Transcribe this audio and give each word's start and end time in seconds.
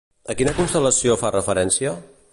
A 0.33 0.35
quina 0.39 0.53
constel·lació 0.61 1.19
fa 1.25 1.33
referència? 1.39 1.97